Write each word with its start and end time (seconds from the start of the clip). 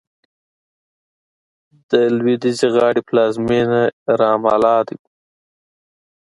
د 1.89 1.91
لوېدیځې 2.17 2.67
غاړې 2.75 3.01
پلازمېنه 3.07 3.81
رام 4.19 4.41
الله 4.53 4.79
ده. 4.87 4.95